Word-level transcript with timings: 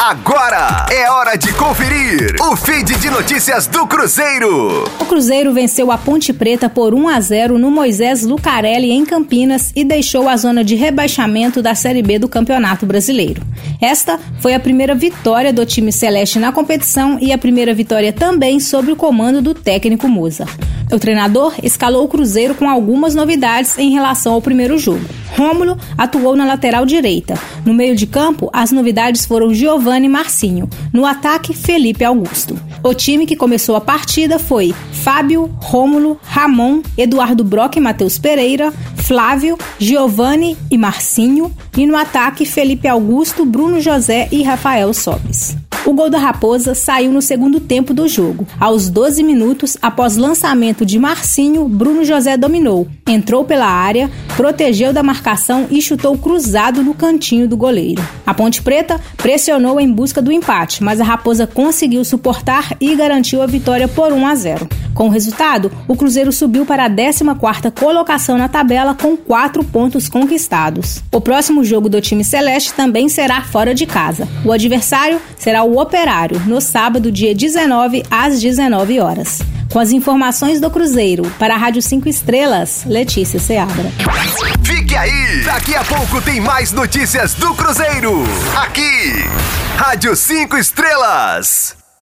Agora 0.00 0.86
é 0.92 1.10
hora 1.10 1.36
de 1.36 1.52
conferir 1.54 2.36
o 2.40 2.54
feed 2.54 2.96
de 2.98 3.10
notícias 3.10 3.66
do 3.66 3.84
Cruzeiro. 3.84 4.84
O 5.00 5.04
Cruzeiro 5.04 5.52
venceu 5.52 5.90
a 5.90 5.98
Ponte 5.98 6.32
Preta 6.32 6.68
por 6.68 6.94
1 6.94 7.08
a 7.08 7.20
0 7.20 7.58
no 7.58 7.68
Moisés 7.68 8.22
Lucarelli 8.22 8.92
em 8.92 9.04
Campinas 9.04 9.72
e 9.74 9.82
deixou 9.84 10.28
a 10.28 10.36
zona 10.36 10.62
de 10.62 10.76
rebaixamento 10.76 11.60
da 11.60 11.74
Série 11.74 12.00
B 12.00 12.16
do 12.16 12.28
Campeonato 12.28 12.86
Brasileiro. 12.86 13.42
Esta 13.80 14.20
foi 14.38 14.54
a 14.54 14.60
primeira 14.60 14.94
vitória 14.94 15.52
do 15.52 15.66
time 15.66 15.90
celeste 15.90 16.38
na 16.38 16.52
competição 16.52 17.18
e 17.20 17.32
a 17.32 17.38
primeira 17.38 17.74
vitória 17.74 18.12
também 18.12 18.60
sob 18.60 18.92
o 18.92 18.96
comando 18.96 19.42
do 19.42 19.52
técnico 19.52 20.06
Musa. 20.06 20.46
O 20.90 20.98
treinador 20.98 21.54
escalou 21.62 22.04
o 22.04 22.08
Cruzeiro 22.08 22.54
com 22.54 22.68
algumas 22.68 23.14
novidades 23.14 23.76
em 23.78 23.90
relação 23.90 24.32
ao 24.32 24.42
primeiro 24.42 24.78
jogo. 24.78 25.04
Rômulo 25.36 25.76
atuou 25.96 26.34
na 26.34 26.44
lateral 26.44 26.86
direita. 26.86 27.38
No 27.64 27.74
meio 27.74 27.94
de 27.94 28.06
campo, 28.06 28.48
as 28.52 28.72
novidades 28.72 29.26
foram 29.26 29.52
Giovanni 29.52 30.06
e 30.06 30.08
Marcinho. 30.08 30.68
No 30.92 31.04
ataque, 31.04 31.52
Felipe 31.52 32.04
Augusto. 32.04 32.58
O 32.82 32.94
time 32.94 33.26
que 33.26 33.36
começou 33.36 33.76
a 33.76 33.80
partida 33.80 34.38
foi 34.38 34.74
Fábio, 34.90 35.54
Rômulo, 35.60 36.18
Ramon, 36.22 36.82
Eduardo 36.96 37.44
Brock 37.44 37.76
e 37.76 37.80
Matheus 37.80 38.18
Pereira, 38.18 38.72
Flávio, 38.96 39.58
Giovanni 39.78 40.56
e 40.70 40.78
Marcinho. 40.78 41.54
E 41.76 41.86
no 41.86 41.96
ataque, 41.96 42.46
Felipe 42.46 42.88
Augusto, 42.88 43.44
Bruno 43.44 43.80
José 43.80 44.28
e 44.32 44.42
Rafael 44.42 44.92
Sobes. 44.94 45.56
O 45.88 45.94
gol 45.94 46.10
da 46.10 46.18
Raposa 46.18 46.74
saiu 46.74 47.10
no 47.10 47.22
segundo 47.22 47.58
tempo 47.58 47.94
do 47.94 48.06
jogo. 48.06 48.46
Aos 48.60 48.90
12 48.90 49.22
minutos, 49.22 49.78
após 49.80 50.18
lançamento 50.18 50.84
de 50.84 50.98
Marcinho, 50.98 51.66
Bruno 51.66 52.04
José 52.04 52.36
dominou, 52.36 52.86
entrou 53.06 53.42
pela 53.42 53.64
área, 53.64 54.10
protegeu 54.36 54.92
da 54.92 55.02
marcação 55.02 55.66
e 55.70 55.80
chutou 55.80 56.18
cruzado 56.18 56.84
no 56.84 56.92
cantinho 56.92 57.48
do 57.48 57.56
goleiro. 57.56 58.06
A 58.26 58.34
Ponte 58.34 58.60
Preta 58.60 59.00
pressionou 59.16 59.80
em 59.80 59.90
busca 59.90 60.20
do 60.20 60.30
empate, 60.30 60.84
mas 60.84 61.00
a 61.00 61.04
Raposa 61.04 61.46
conseguiu 61.46 62.04
suportar 62.04 62.76
e 62.78 62.94
garantiu 62.94 63.40
a 63.40 63.46
vitória 63.46 63.88
por 63.88 64.12
1 64.12 64.26
a 64.26 64.34
0. 64.34 64.68
Com 64.98 65.06
o 65.06 65.10
resultado, 65.10 65.70
o 65.86 65.94
Cruzeiro 65.94 66.32
subiu 66.32 66.66
para 66.66 66.84
a 66.84 66.90
14ª 66.90 67.70
colocação 67.70 68.36
na 68.36 68.48
tabela 68.48 68.96
com 68.96 69.16
quatro 69.16 69.62
pontos 69.62 70.08
conquistados. 70.08 71.04
O 71.12 71.20
próximo 71.20 71.62
jogo 71.62 71.88
do 71.88 72.00
time 72.00 72.24
celeste 72.24 72.74
também 72.74 73.08
será 73.08 73.42
fora 73.42 73.72
de 73.72 73.86
casa. 73.86 74.26
O 74.44 74.50
adversário 74.50 75.20
será 75.36 75.62
o 75.62 75.80
Operário, 75.80 76.40
no 76.46 76.60
sábado, 76.60 77.12
dia 77.12 77.32
19, 77.32 78.02
às 78.10 78.40
19 78.40 78.98
horas. 78.98 79.40
Com 79.72 79.78
as 79.78 79.92
informações 79.92 80.60
do 80.60 80.68
Cruzeiro, 80.68 81.22
para 81.38 81.54
a 81.54 81.56
Rádio 81.56 81.80
5 81.80 82.08
Estrelas, 82.08 82.82
Letícia 82.84 83.38
Seabra. 83.38 83.92
Fique 84.64 84.96
aí! 84.96 85.44
Daqui 85.44 85.76
a 85.76 85.84
pouco 85.84 86.20
tem 86.20 86.40
mais 86.40 86.72
notícias 86.72 87.34
do 87.34 87.54
Cruzeiro. 87.54 88.24
Aqui, 88.56 89.12
Rádio 89.76 90.16
5 90.16 90.56
Estrelas. 90.56 91.77